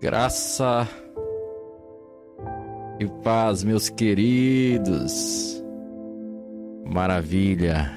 Graça 0.00 0.86
e 3.00 3.06
paz, 3.24 3.64
meus 3.64 3.88
queridos. 3.88 5.60
Maravilha, 6.86 7.90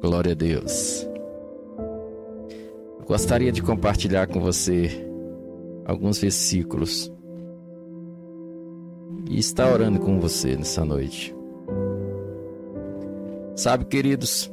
glória 0.00 0.32
a 0.32 0.34
Deus. 0.34 1.06
Gostaria 3.06 3.52
de 3.52 3.62
compartilhar 3.62 4.26
com 4.26 4.40
você 4.40 4.90
alguns 5.84 6.18
versículos 6.18 7.12
e 9.30 9.38
estar 9.38 9.72
orando 9.72 10.00
com 10.00 10.18
você 10.18 10.56
nessa 10.56 10.84
noite. 10.84 11.32
Sabe, 13.54 13.84
queridos, 13.84 14.52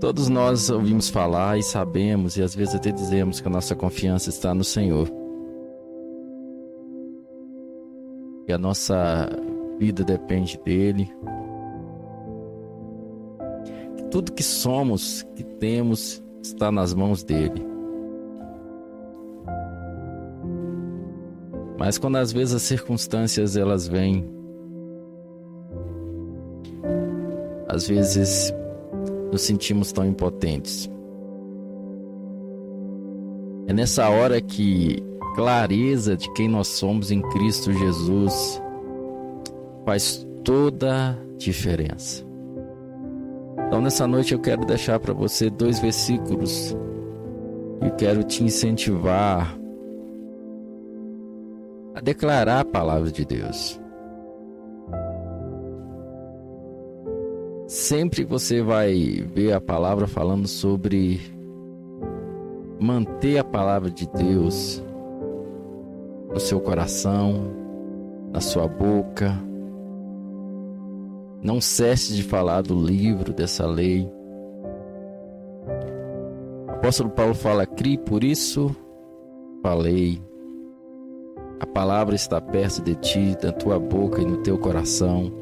Todos 0.00 0.30
nós 0.30 0.70
ouvimos 0.70 1.10
falar 1.10 1.58
e 1.58 1.62
sabemos, 1.62 2.38
e 2.38 2.42
às 2.42 2.54
vezes 2.54 2.74
até 2.74 2.90
dizemos 2.90 3.38
que 3.38 3.46
a 3.46 3.50
nossa 3.50 3.76
confiança 3.76 4.30
está 4.30 4.54
no 4.54 4.64
Senhor. 4.64 5.06
Que 8.46 8.52
a 8.54 8.56
nossa 8.56 9.28
vida 9.78 10.02
depende 10.02 10.58
dEle. 10.64 11.12
Tudo 14.10 14.32
que 14.32 14.42
somos, 14.42 15.22
que 15.36 15.44
temos, 15.44 16.22
está 16.42 16.72
nas 16.72 16.94
mãos 16.94 17.22
dEle. 17.22 17.62
Mas 21.78 21.98
quando 21.98 22.16
às 22.16 22.32
vezes 22.32 22.54
as 22.54 22.62
circunstâncias 22.62 23.54
elas 23.54 23.86
vêm, 23.86 24.26
às 27.68 27.86
vezes 27.86 28.52
nos 29.30 29.42
sentimos 29.42 29.92
tão 29.92 30.06
impotentes. 30.06 30.90
É 33.66 33.72
nessa 33.72 34.08
hora 34.08 34.40
que 34.40 35.02
clareza 35.34 36.16
de 36.16 36.32
quem 36.32 36.48
nós 36.48 36.68
somos 36.68 37.10
em 37.10 37.22
Cristo 37.22 37.72
Jesus 37.72 38.60
faz 39.84 40.26
toda 40.44 41.10
a 41.10 41.36
diferença. 41.36 42.24
Então, 43.66 43.80
nessa 43.80 44.06
noite, 44.06 44.32
eu 44.32 44.40
quero 44.40 44.64
deixar 44.64 44.98
para 44.98 45.12
você 45.12 45.48
dois 45.48 45.78
versículos 45.78 46.76
e 47.86 47.90
quero 47.92 48.24
te 48.24 48.42
incentivar 48.42 49.56
a 51.94 52.00
declarar 52.00 52.60
a 52.60 52.64
palavra 52.64 53.10
de 53.10 53.24
Deus. 53.24 53.80
Sempre 57.70 58.24
você 58.24 58.60
vai 58.60 59.24
ver 59.32 59.52
a 59.52 59.60
palavra 59.60 60.08
falando 60.08 60.48
sobre 60.48 61.20
manter 62.80 63.38
a 63.38 63.44
palavra 63.44 63.88
de 63.88 64.08
Deus 64.08 64.82
no 66.32 66.40
seu 66.40 66.60
coração, 66.60 67.44
na 68.32 68.40
sua 68.40 68.66
boca. 68.66 69.40
Não 71.40 71.60
cesse 71.60 72.12
de 72.12 72.24
falar 72.24 72.62
do 72.62 72.74
livro 72.74 73.32
dessa 73.32 73.64
lei. 73.68 74.04
O 76.66 76.72
apóstolo 76.72 77.10
Paulo 77.10 77.34
fala: 77.34 77.64
crie, 77.66 77.98
por 77.98 78.24
isso 78.24 78.74
falei. 79.62 80.20
A 81.60 81.66
palavra 81.66 82.16
está 82.16 82.40
perto 82.40 82.82
de 82.82 82.96
ti, 82.96 83.36
na 83.40 83.52
tua 83.52 83.78
boca 83.78 84.20
e 84.20 84.26
no 84.26 84.38
teu 84.38 84.58
coração. 84.58 85.39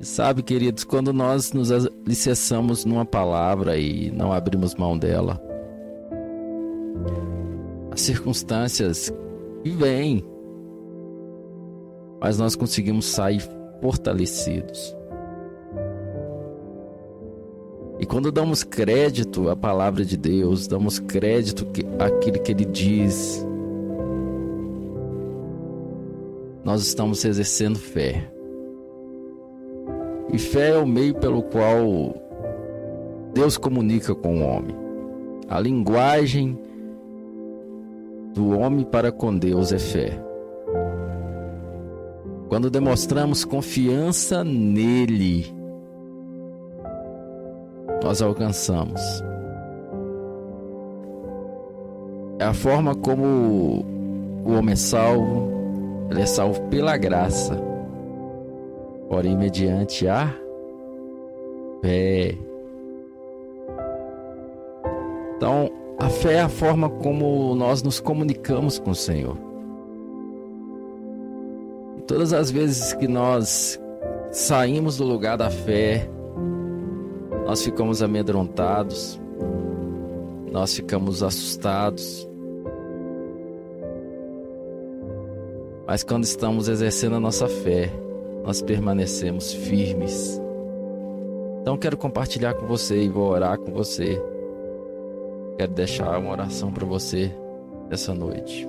Sabe, 0.00 0.42
queridos, 0.42 0.84
quando 0.84 1.12
nós 1.12 1.52
nos 1.52 1.70
alicerçamos 1.72 2.84
numa 2.84 3.06
palavra 3.06 3.78
e 3.78 4.10
não 4.10 4.32
abrimos 4.32 4.74
mão 4.74 4.98
dela, 4.98 5.40
as 7.90 8.00
circunstâncias 8.00 9.12
vêm, 9.64 10.24
mas 12.20 12.38
nós 12.38 12.54
conseguimos 12.54 13.06
sair 13.06 13.42
fortalecidos. 13.80 14.94
E 17.98 18.04
quando 18.06 18.32
damos 18.32 18.64
crédito 18.64 19.48
à 19.48 19.56
palavra 19.56 20.04
de 20.04 20.16
Deus, 20.16 20.66
damos 20.66 20.98
crédito 20.98 21.66
àquilo 21.98 22.42
que 22.42 22.50
Ele 22.52 22.64
diz, 22.64 23.46
nós 26.64 26.82
estamos 26.82 27.24
exercendo 27.24 27.78
fé. 27.78 28.30
E 30.32 30.38
fé 30.38 30.70
é 30.70 30.78
o 30.78 30.86
meio 30.86 31.14
pelo 31.14 31.42
qual 31.42 32.14
Deus 33.32 33.56
comunica 33.56 34.14
com 34.14 34.40
o 34.40 34.42
homem. 34.42 34.74
A 35.48 35.60
linguagem 35.60 36.58
do 38.32 38.58
homem 38.58 38.84
para 38.84 39.12
com 39.12 39.36
Deus 39.36 39.72
é 39.72 39.78
fé. 39.78 40.18
Quando 42.48 42.70
demonstramos 42.70 43.44
confiança 43.44 44.42
nele, 44.42 45.46
nós 48.02 48.22
alcançamos. 48.22 49.00
É 52.38 52.44
a 52.44 52.54
forma 52.54 52.94
como 52.94 53.84
o 54.44 54.52
homem 54.52 54.72
é 54.72 54.76
salvo, 54.76 55.48
ele 56.10 56.22
é 56.22 56.26
salvo 56.26 56.60
pela 56.68 56.96
graça 56.96 57.73
porém 59.08 59.36
mediante 59.36 60.08
a 60.08 60.34
fé. 61.80 62.38
Então, 65.36 65.70
a 65.98 66.08
fé 66.08 66.34
é 66.34 66.40
a 66.40 66.48
forma 66.48 66.88
como 66.88 67.54
nós 67.54 67.82
nos 67.82 68.00
comunicamos 68.00 68.78
com 68.78 68.90
o 68.90 68.94
Senhor. 68.94 69.36
Todas 72.06 72.32
as 72.32 72.50
vezes 72.50 72.92
que 72.94 73.08
nós 73.08 73.80
saímos 74.30 74.96
do 74.96 75.04
lugar 75.04 75.36
da 75.36 75.50
fé, 75.50 76.08
nós 77.46 77.62
ficamos 77.62 78.02
amedrontados, 78.02 79.20
nós 80.50 80.74
ficamos 80.74 81.22
assustados. 81.22 82.28
Mas 85.86 86.02
quando 86.02 86.24
estamos 86.24 86.68
exercendo 86.68 87.16
a 87.16 87.20
nossa 87.20 87.46
fé, 87.46 87.90
nós 88.44 88.60
permanecemos 88.60 89.52
firmes. 89.52 90.40
Então 91.62 91.78
quero 91.78 91.96
compartilhar 91.96 92.52
com 92.54 92.66
você 92.66 93.02
e 93.02 93.08
vou 93.08 93.30
orar 93.30 93.58
com 93.58 93.72
você. 93.72 94.22
Quero 95.56 95.72
deixar 95.72 96.18
uma 96.18 96.30
oração 96.30 96.70
para 96.70 96.84
você 96.84 97.34
essa 97.90 98.12
noite. 98.12 98.68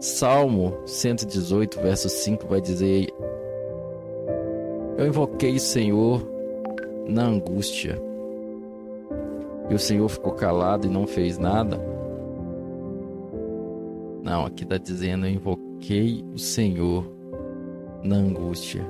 Salmo 0.00 0.76
118, 0.86 1.80
verso 1.80 2.08
5 2.08 2.46
vai 2.48 2.60
dizer: 2.60 3.08
Eu 4.98 5.06
invoquei 5.06 5.54
o 5.54 5.60
Senhor 5.60 6.20
na 7.06 7.26
angústia. 7.26 8.02
E 9.70 9.74
o 9.74 9.78
Senhor 9.78 10.08
ficou 10.08 10.32
calado 10.32 10.86
e 10.86 10.90
não 10.90 11.06
fez 11.06 11.38
nada. 11.38 11.80
Não, 14.22 14.44
aqui 14.44 14.64
está 14.64 14.78
dizendo: 14.78 15.26
Eu 15.26 15.30
invoquei 15.30 15.73
invoquei 15.84 16.24
o 16.32 16.38
Senhor 16.38 17.04
na 18.02 18.16
angústia. 18.16 18.84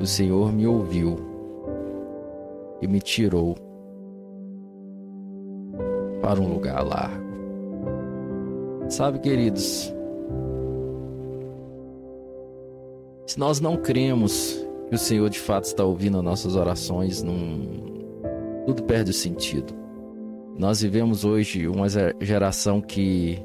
O 0.00 0.06
Senhor 0.06 0.52
me 0.52 0.66
ouviu 0.66 1.16
e 2.82 2.88
me 2.88 3.00
tirou 3.00 3.56
para 6.20 6.40
um 6.40 6.52
lugar 6.52 6.82
largo. 6.84 7.24
Sabe, 8.88 9.18
queridos, 9.20 9.92
se 13.26 13.38
nós 13.38 13.60
não 13.60 13.76
cremos 13.76 14.64
que 14.88 14.94
o 14.94 14.98
Senhor 14.98 15.28
de 15.30 15.38
fato 15.38 15.64
está 15.64 15.84
ouvindo 15.84 16.18
as 16.18 16.24
nossas 16.24 16.56
orações, 16.56 17.22
não... 17.22 17.34
tudo 18.66 18.82
perde 18.84 19.10
o 19.10 19.14
sentido. 19.14 19.72
Nós 20.58 20.80
vivemos 20.80 21.24
hoje 21.24 21.68
uma 21.68 21.86
geração 22.20 22.80
que 22.80 23.38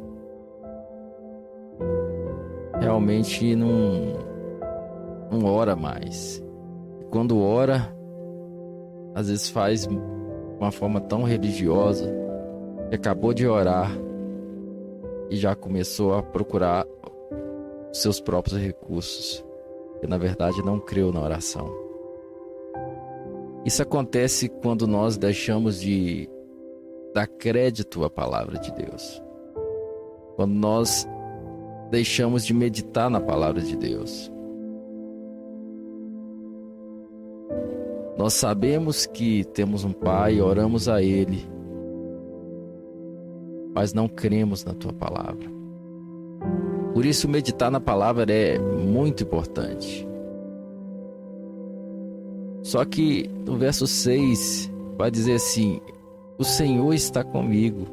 realmente 2.91 3.55
não, 3.55 4.19
não 5.31 5.45
ora 5.45 5.77
mais. 5.77 6.43
Quando 7.09 7.41
ora, 7.41 7.95
às 9.15 9.29
vezes 9.29 9.49
faz 9.49 9.87
de 9.87 9.97
uma 10.59 10.71
forma 10.73 10.99
tão 10.99 11.23
religiosa 11.23 12.13
que 12.89 12.95
acabou 12.95 13.33
de 13.33 13.47
orar 13.47 13.89
e 15.29 15.37
já 15.37 15.55
começou 15.55 16.15
a 16.15 16.21
procurar 16.21 16.85
seus 17.93 18.19
próprios 18.19 18.59
recursos, 18.59 19.43
que 20.01 20.07
na 20.07 20.17
verdade 20.17 20.61
não 20.61 20.77
creu 20.77 21.13
na 21.13 21.21
oração. 21.21 21.73
Isso 23.63 23.81
acontece 23.81 24.49
quando 24.49 24.85
nós 24.85 25.17
deixamos 25.17 25.79
de 25.79 26.29
dar 27.13 27.27
crédito 27.27 28.03
à 28.03 28.09
palavra 28.09 28.59
de 28.59 28.69
Deus. 28.73 29.23
Quando 30.35 30.53
nós 30.53 31.07
deixamos 31.91 32.45
de 32.45 32.53
meditar 32.53 33.09
na 33.09 33.19
palavra 33.19 33.61
de 33.61 33.75
Deus. 33.75 34.31
Nós 38.17 38.33
sabemos 38.33 39.05
que 39.05 39.43
temos 39.43 39.83
um 39.83 39.91
Pai, 39.91 40.39
oramos 40.39 40.87
a 40.87 41.01
Ele, 41.01 41.45
mas 43.75 43.93
não 43.93 44.07
cremos 44.07 44.63
na 44.63 44.73
tua 44.73 44.93
palavra. 44.93 45.49
Por 46.93 47.05
isso, 47.05 47.27
meditar 47.27 47.69
na 47.69 47.79
palavra 47.79 48.31
é 48.31 48.57
muito 48.57 49.23
importante. 49.23 50.07
Só 52.63 52.85
que 52.85 53.29
no 53.45 53.57
verso 53.57 53.87
6 53.87 54.71
vai 54.97 55.09
dizer 55.09 55.33
assim: 55.33 55.81
O 56.37 56.43
Senhor 56.43 56.93
está 56.93 57.23
comigo, 57.23 57.87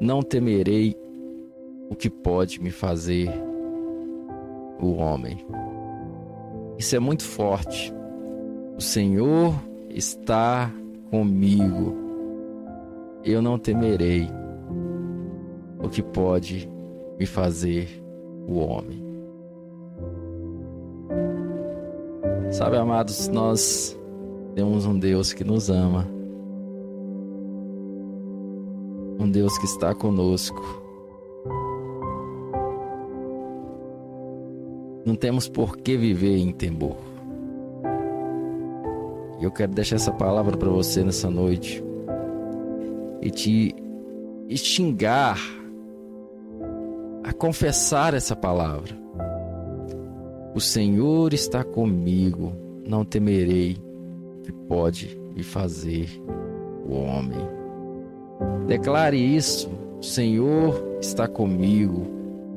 não 0.00 0.22
temerei 0.22 0.96
o 1.90 1.96
que 1.96 2.08
pode 2.08 2.62
me 2.62 2.70
fazer 2.70 3.28
o 4.80 4.94
homem. 4.94 5.44
Isso 6.78 6.96
é 6.96 7.00
muito 7.00 7.24
forte. 7.24 7.92
O 8.76 8.80
Senhor 8.80 9.52
está 9.90 10.72
comigo. 11.10 11.94
Eu 13.24 13.42
não 13.42 13.58
temerei 13.58 14.30
o 15.82 15.88
que 15.88 16.02
pode 16.02 16.70
me 17.18 17.26
fazer 17.26 18.02
o 18.48 18.58
homem. 18.60 19.04
Sabe, 22.50 22.76
amados, 22.76 23.28
nós 23.28 23.98
temos 24.54 24.86
um 24.86 24.98
Deus 24.98 25.32
que 25.32 25.44
nos 25.44 25.68
ama. 25.68 26.06
Um 29.18 29.30
Deus 29.30 29.58
que 29.58 29.66
está 29.66 29.94
conosco. 29.94 30.89
Não 35.10 35.16
temos 35.16 35.48
por 35.48 35.76
que 35.76 35.96
viver 35.96 36.36
em 36.36 36.52
temor. 36.52 36.96
Eu 39.40 39.50
quero 39.50 39.72
deixar 39.72 39.96
essa 39.96 40.12
palavra 40.12 40.56
para 40.56 40.70
você 40.70 41.02
nessa 41.02 41.28
noite 41.28 41.82
e 43.20 43.28
te 43.28 43.74
extingar 44.48 45.36
a 47.24 47.32
confessar 47.32 48.14
essa 48.14 48.36
palavra. 48.36 48.96
O 50.54 50.60
Senhor 50.60 51.34
está 51.34 51.64
comigo, 51.64 52.52
não 52.86 53.04
temerei 53.04 53.78
que 54.44 54.52
pode 54.68 55.20
me 55.34 55.42
fazer 55.42 56.08
o 56.88 56.94
homem. 56.94 57.48
Declare 58.68 59.18
isso: 59.18 59.68
o 59.98 60.04
Senhor 60.04 60.98
está 61.00 61.26
comigo, 61.26 62.06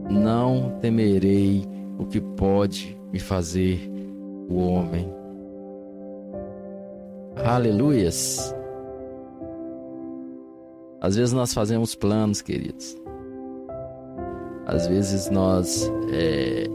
não 0.08 0.78
temerei 0.80 1.73
o 2.04 2.08
que 2.08 2.20
pode 2.20 2.98
me 3.12 3.20
fazer 3.20 3.90
o 4.50 4.58
homem. 4.58 5.10
Aleluias. 7.46 8.54
Às 11.02 11.16
vezes 11.16 11.34
nós 11.34 11.54
fazemos 11.54 11.96
planos, 11.96 12.42
queridos. 12.42 12.96
Às 14.66 14.88
vezes 14.88 15.30
nós 15.30 15.92
é, 16.12 16.66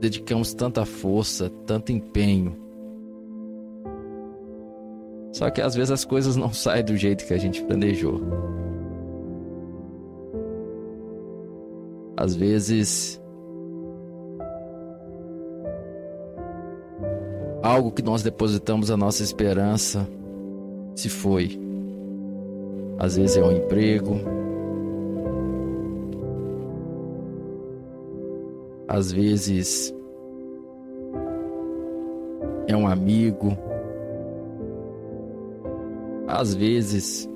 dedicamos 0.00 0.54
tanta 0.54 0.84
força, 0.84 1.50
tanto 1.66 1.92
empenho. 1.92 2.56
Só 5.32 5.50
que 5.50 5.60
às 5.60 5.74
vezes 5.74 5.90
as 5.90 6.04
coisas 6.04 6.36
não 6.36 6.52
saem 6.52 6.84
do 6.84 6.96
jeito 6.96 7.26
que 7.26 7.34
a 7.34 7.38
gente 7.38 7.62
planejou. 7.64 8.20
Às 12.16 12.36
vezes 12.36 13.20
algo 17.64 17.90
que 17.90 18.02
nós 18.02 18.22
depositamos 18.22 18.90
a 18.90 18.96
nossa 18.96 19.22
esperança 19.22 20.06
se 20.94 21.08
foi. 21.08 21.58
Às 22.98 23.16
vezes 23.16 23.38
é 23.38 23.42
um 23.42 23.52
emprego, 23.52 24.20
às 28.86 29.10
vezes 29.10 29.94
é 32.68 32.76
um 32.76 32.86
amigo, 32.86 33.56
às 36.28 36.54
vezes, 36.54 37.26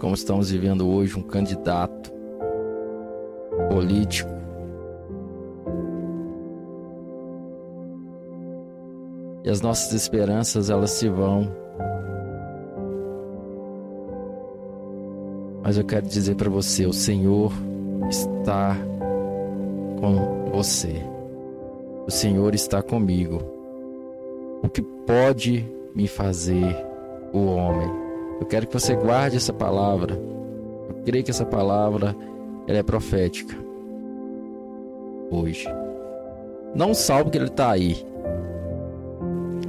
como 0.00 0.14
estamos 0.14 0.50
vivendo 0.50 0.88
hoje, 0.88 1.16
um 1.16 1.22
candidato 1.22 2.12
político. 3.70 4.41
E 9.44 9.50
as 9.50 9.60
nossas 9.60 9.92
esperanças 9.92 10.70
elas 10.70 10.90
se 10.90 11.08
vão. 11.08 11.48
Mas 15.62 15.76
eu 15.76 15.84
quero 15.84 16.06
dizer 16.06 16.34
para 16.36 16.50
você, 16.50 16.86
o 16.86 16.92
Senhor 16.92 17.52
está 18.08 18.76
com 20.00 20.50
você. 20.52 21.02
O 22.06 22.10
Senhor 22.10 22.54
está 22.54 22.82
comigo. 22.82 23.40
O 24.62 24.68
que 24.68 24.82
pode 24.82 25.68
me 25.94 26.06
fazer 26.06 26.76
o 27.32 27.46
homem? 27.46 27.88
Eu 28.40 28.46
quero 28.46 28.66
que 28.66 28.72
você 28.72 28.94
guarde 28.94 29.36
essa 29.36 29.52
palavra. 29.52 30.14
Eu 30.88 30.96
creio 31.04 31.24
que 31.24 31.30
essa 31.30 31.46
palavra 31.46 32.14
ela 32.66 32.78
é 32.78 32.82
profética. 32.82 33.56
Hoje. 35.30 35.66
Não 36.74 36.94
salvo 36.94 37.30
que 37.30 37.38
ele 37.38 37.46
está 37.46 37.70
aí. 37.70 38.04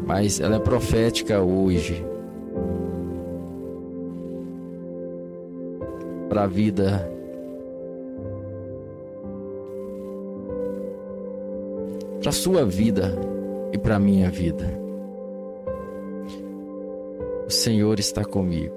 Mas 0.06 0.40
ela 0.40 0.56
é 0.58 0.60
profética 0.60 1.42
hoje. 1.42 2.06
Para 6.30 6.44
a 6.44 6.48
vida 6.48 7.14
para 12.24 12.32
sua 12.32 12.64
vida 12.64 13.14
e 13.74 13.78
para 13.78 14.00
minha 14.00 14.30
vida. 14.32 14.66
O 17.46 17.52
Senhor 17.52 18.00
está 18.00 18.24
comigo. 18.24 18.76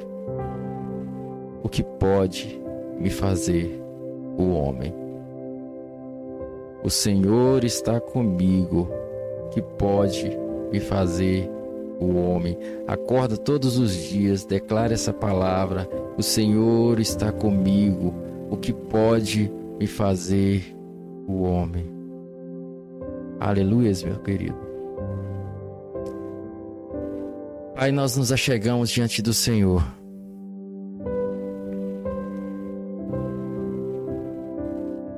O 1.63 1.69
que 1.69 1.85
pode 1.85 2.61
me 2.99 3.09
fazer 3.09 3.81
o 4.37 4.51
homem? 4.51 4.93
O 6.83 6.91
Senhor 6.91 7.65
está 7.65 8.01
comigo. 8.01 8.89
Que 9.53 9.63
pode 9.63 10.37
me 10.73 10.81
fazer 10.81 11.51
o 12.01 12.17
homem. 12.17 12.57
Acorda 12.87 13.37
todos 13.37 13.79
os 13.79 13.95
dias, 13.95 14.45
declara 14.45 14.95
essa 14.95 15.13
palavra: 15.13 15.89
O 16.17 16.23
Senhor 16.23 17.01
está 17.01 17.33
comigo. 17.33 18.15
O 18.51 18.57
que 18.57 18.73
pode 18.73 19.51
me 19.79 19.87
fazer 19.87 20.77
o 21.27 21.43
homem? 21.43 21.85
Aleluias, 23.41 24.03
meu 24.03 24.19
querido. 24.21 24.57
Pai, 27.75 27.93
nós 27.93 28.17
nos 28.17 28.33
achegamos 28.33 28.89
diante 28.89 29.21
do 29.21 29.35
Senhor. 29.35 29.85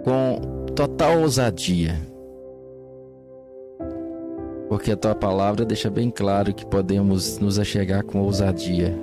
Com 0.02 0.40
total 0.74 1.20
ousadia. 1.20 2.07
Porque 4.68 4.92
a 4.92 4.96
tua 4.96 5.14
palavra 5.14 5.64
deixa 5.64 5.88
bem 5.88 6.10
claro 6.10 6.52
que 6.52 6.66
podemos 6.66 7.38
nos 7.38 7.58
achegar 7.58 8.04
com 8.04 8.20
ousadia 8.20 8.94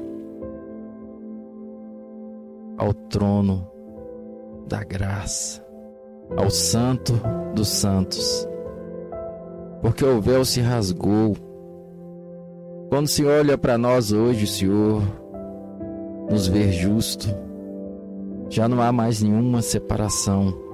ao 2.78 2.94
trono 2.94 3.68
da 4.68 4.84
graça, 4.84 5.66
ao 6.36 6.50
Santo 6.50 7.14
dos 7.54 7.70
Santos 7.70 8.48
porque 9.86 10.04
o 10.04 10.20
véu 10.20 10.44
se 10.44 10.62
rasgou. 10.62 11.38
Quando 12.90 13.08
se 13.08 13.24
olha 13.24 13.56
para 13.56 13.78
nós 13.78 14.12
hoje, 14.12 14.48
Senhor, 14.48 15.04
nos 16.28 16.48
ver 16.48 16.72
justo, 16.72 17.28
já 18.50 18.68
não 18.68 18.82
há 18.82 18.92
mais 18.92 19.22
nenhuma 19.22 19.62
separação. 19.62 20.65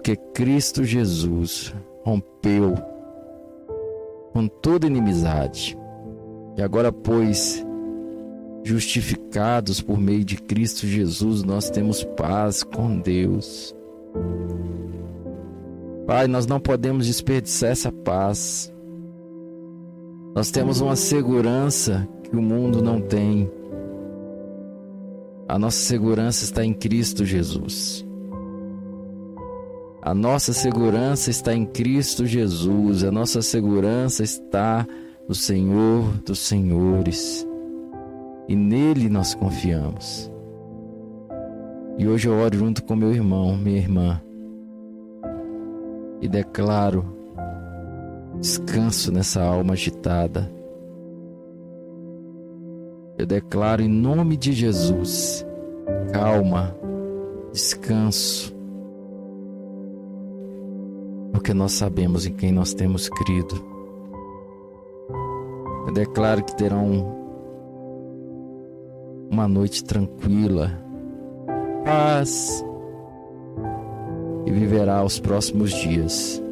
Porque 0.00 0.16
Cristo 0.16 0.82
Jesus 0.82 1.74
rompeu 2.02 2.72
com 4.32 4.48
toda 4.48 4.86
inimizade. 4.86 5.76
E 6.56 6.62
agora, 6.62 6.90
pois, 6.90 7.62
justificados 8.64 9.82
por 9.82 9.98
meio 9.98 10.24
de 10.24 10.38
Cristo 10.38 10.86
Jesus, 10.86 11.42
nós 11.42 11.68
temos 11.68 12.02
paz 12.16 12.62
com 12.62 12.98
Deus. 12.98 13.76
Pai, 16.06 16.26
nós 16.26 16.46
não 16.46 16.58
podemos 16.58 17.06
desperdiçar 17.06 17.72
essa 17.72 17.92
paz. 17.92 18.72
Nós 20.34 20.50
temos 20.50 20.80
uma 20.80 20.96
segurança 20.96 22.08
que 22.22 22.34
o 22.34 22.40
mundo 22.40 22.82
não 22.82 23.02
tem. 23.02 23.52
A 25.46 25.58
nossa 25.58 25.76
segurança 25.76 26.42
está 26.42 26.64
em 26.64 26.72
Cristo 26.72 27.22
Jesus. 27.22 28.08
A 30.02 30.14
nossa 30.14 30.52
segurança 30.52 31.30
está 31.30 31.54
em 31.54 31.66
Cristo 31.66 32.24
Jesus. 32.24 33.04
A 33.04 33.10
nossa 33.10 33.42
segurança 33.42 34.22
está 34.22 34.86
do 35.28 35.34
Senhor 35.34 36.04
dos 36.24 36.38
Senhores 36.38 37.46
e 38.48 38.56
nele 38.56 39.08
nós 39.08 39.34
confiamos. 39.34 40.30
E 41.98 42.08
hoje 42.08 42.28
eu 42.28 42.34
oro 42.34 42.58
junto 42.58 42.82
com 42.82 42.96
meu 42.96 43.12
irmão, 43.12 43.56
minha 43.56 43.78
irmã, 43.78 44.20
e 46.20 46.28
declaro 46.28 47.04
descanso 48.40 49.12
nessa 49.12 49.42
alma 49.42 49.74
agitada. 49.74 50.50
Eu 53.18 53.26
declaro 53.26 53.82
em 53.82 53.88
nome 53.88 54.36
de 54.36 54.52
Jesus 54.52 55.46
calma, 56.12 56.74
descanso, 57.52 58.52
porque 61.32 61.54
nós 61.54 61.72
sabemos 61.72 62.26
em 62.26 62.32
quem 62.32 62.52
nós 62.52 62.74
temos 62.74 63.08
crido. 63.08 63.54
Eu 65.86 65.92
declaro 65.92 66.44
que 66.44 66.56
terão 66.56 67.18
uma 69.30 69.46
noite 69.46 69.84
tranquila, 69.84 70.70
paz 71.84 72.64
e 74.46 74.52
viverá 74.52 75.04
os 75.04 75.20
próximos 75.20 75.72
dias, 75.72 76.42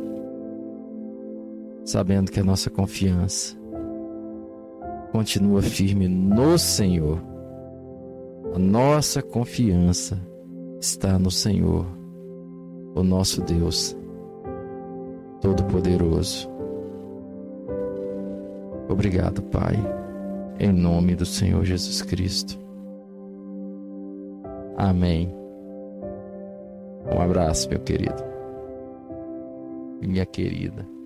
sabendo 1.84 2.30
que 2.30 2.40
a 2.40 2.44
nossa 2.44 2.70
confiança 2.70 3.56
continua 5.12 5.62
firme 5.62 6.06
no 6.06 6.58
Senhor. 6.58 7.20
A 8.54 8.58
nossa 8.58 9.22
confiança 9.22 10.18
está 10.80 11.18
no 11.18 11.30
Senhor, 11.30 11.86
o 12.94 13.02
nosso 13.02 13.42
Deus 13.42 13.96
Todo-Poderoso. 15.40 16.48
Obrigado, 18.88 19.42
Pai, 19.42 19.76
em 20.58 20.72
nome 20.72 21.14
do 21.14 21.26
Senhor 21.26 21.64
Jesus 21.64 22.02
Cristo. 22.02 22.58
Amém. 24.76 25.32
Um 27.14 27.20
abraço, 27.20 27.68
meu 27.68 27.80
querido. 27.80 28.22
Minha 30.00 30.24
querida. 30.24 30.97